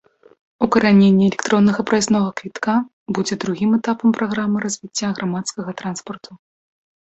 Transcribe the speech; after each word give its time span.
Укараненне 0.67 1.25
электроннага 1.31 1.81
праязнога 1.91 2.29
квітка 2.41 2.75
будзе 3.19 3.37
другім 3.45 3.77
этапам 3.79 4.09
праграмы 4.21 4.57
развіцця 4.65 5.13
грамадскага 5.21 5.71
транспарту. 5.85 6.31